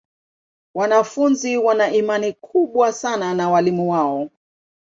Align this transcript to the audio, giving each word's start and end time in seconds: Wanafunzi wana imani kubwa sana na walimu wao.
Wanafunzi 0.75 1.57
wana 1.57 1.91
imani 1.91 2.33
kubwa 2.33 2.93
sana 2.93 3.33
na 3.33 3.49
walimu 3.49 3.89
wao. 3.91 4.29